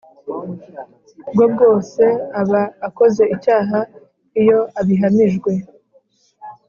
[1.33, 2.03] Bwo bwose
[2.41, 3.79] aba akoze icyaha
[4.41, 5.51] iyo abihamijwe